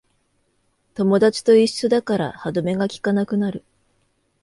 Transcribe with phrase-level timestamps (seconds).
[0.95, 3.63] 友達と一緒だから歯止めがきかなくなる